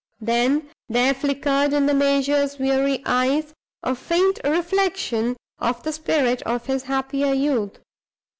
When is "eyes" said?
3.05-3.53